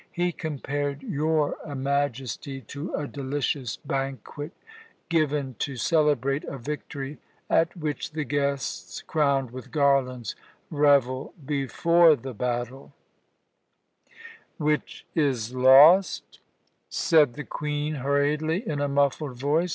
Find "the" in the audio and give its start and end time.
8.13-8.23, 12.15-12.33, 17.35-17.43